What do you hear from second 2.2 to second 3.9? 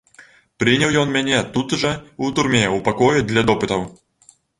у турме, у пакоі для допытаў.